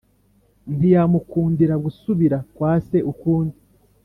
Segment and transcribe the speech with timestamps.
[0.75, 3.57] ntiyamukundira gusubira kwa se ukundi.